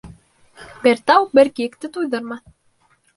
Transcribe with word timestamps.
Бер 0.85 1.01
тау 1.11 1.27
бер 1.39 1.51
кейекте 1.59 1.91
туйҙырмаҫ. 1.99 2.43